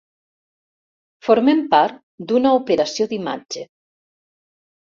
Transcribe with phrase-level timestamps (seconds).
[1.27, 2.01] Formem part
[2.33, 3.69] d'una operació d'imatge.